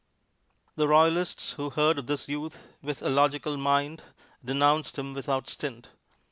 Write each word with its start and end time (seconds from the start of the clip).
The 0.77 0.87
royalists 0.87 1.51
who 1.57 1.69
heard 1.69 1.99
of 1.99 2.07
this 2.07 2.27
youth 2.27 2.73
with 2.81 3.03
a 3.03 3.09
logical 3.11 3.55
mind 3.55 4.01
denounced 4.43 4.97
him 4.97 5.13
without 5.13 5.47
stint. 5.47 5.91